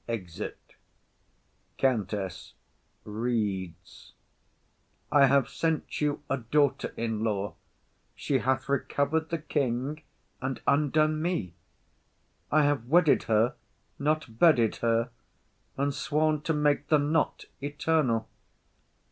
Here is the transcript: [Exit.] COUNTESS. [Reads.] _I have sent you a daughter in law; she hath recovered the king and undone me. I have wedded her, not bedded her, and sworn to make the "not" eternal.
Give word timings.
[Exit.] 0.07 0.57
COUNTESS. 1.77 2.55
[Reads.] 3.03 4.13
_I 5.11 5.27
have 5.27 5.47
sent 5.47 6.01
you 6.01 6.23
a 6.27 6.37
daughter 6.37 6.91
in 6.97 7.23
law; 7.23 7.53
she 8.15 8.39
hath 8.39 8.67
recovered 8.67 9.29
the 9.29 9.37
king 9.37 10.01
and 10.41 10.59
undone 10.65 11.21
me. 11.21 11.53
I 12.51 12.63
have 12.63 12.87
wedded 12.87 13.25
her, 13.29 13.53
not 13.99 14.39
bedded 14.39 14.77
her, 14.77 15.11
and 15.77 15.93
sworn 15.93 16.41
to 16.41 16.53
make 16.55 16.87
the 16.87 16.97
"not" 16.97 17.45
eternal. 17.61 18.27